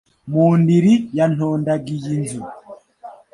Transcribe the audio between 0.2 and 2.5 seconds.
Mu ndiri ya Ntondagiy-inzu.